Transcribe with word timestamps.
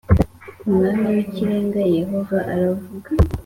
Umwami 0.67 1.05
w 1.13 1.17
ikirenga 1.25 1.79
yehova 1.97 2.37
aravuga 2.53 3.09